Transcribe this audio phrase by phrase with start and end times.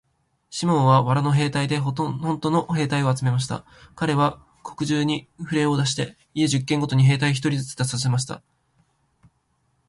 [0.49, 3.63] シモンは藁の兵隊でほんとの兵隊を集めました。
[3.95, 8.41] かれは国中にふれを出して、家十軒ごとに兵隊一人ずつ出させました。